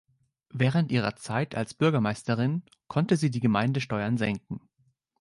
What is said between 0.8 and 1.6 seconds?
ihrer Zeit